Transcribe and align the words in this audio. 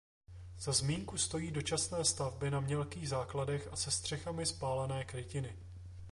Za 0.59 0.71
zmínku 0.71 1.17
stojí 1.17 1.51
dočasné 1.51 2.05
stavby 2.05 2.51
na 2.51 2.59
mělkých 2.59 3.09
základech 3.09 3.67
a 3.71 3.75
se 3.75 3.91
střechami 3.91 4.45
z 4.45 4.51
pálené 4.51 5.05
krytiny. 5.05 5.55